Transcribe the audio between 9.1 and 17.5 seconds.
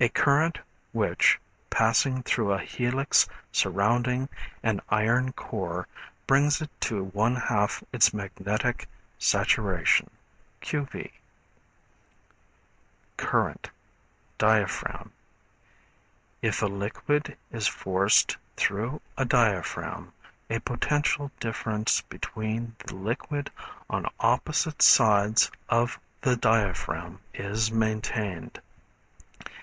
saturation, q. v. Current, Diaphragm. If a liquid